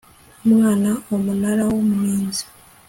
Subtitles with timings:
[0.45, 2.43] umwana umunara w umurinzi